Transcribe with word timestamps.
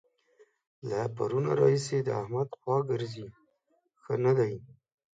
له 0.89 0.99
پرونه 1.15 1.51
راهسې 1.61 1.97
د 2.03 2.09
احمد 2.21 2.49
خوا 2.59 2.77
ګرځي؛ 2.89 3.25
ښه 4.03 4.13
نه 4.23 4.31
دی. 4.37 4.53